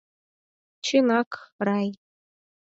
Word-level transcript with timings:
Чынак, 0.85 1.29
рай. 1.65 1.89